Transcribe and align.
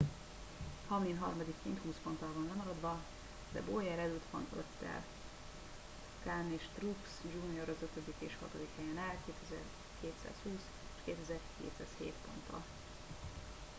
hamlin 0.87 1.17
harmadikként 1.17 1.79
húsz 1.83 1.99
ponttal 2.03 2.29
van 2.33 2.47
lemaradva 2.47 2.99
de 3.51 3.61
bowyer 3.61 3.99
előtt 3.99 4.25
van 4.31 4.47
öttel 4.55 5.03
kahne 6.23 6.53
és 6.53 6.61
truex 6.75 6.97
jr 7.31 7.69
az 7.69 7.81
ötödik 7.89 8.15
és 8.19 8.37
hatodik 8.39 8.69
helyen 8.77 8.97
áll 8.97 9.15
2220 9.25 10.51
és 10.95 11.01
2207 11.03 12.13
ponttal 12.25 12.63